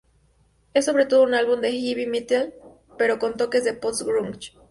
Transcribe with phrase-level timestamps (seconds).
[0.73, 2.55] Es sobre todo un álbum de heavy metal,
[2.97, 4.51] pero con toques de post-grunge.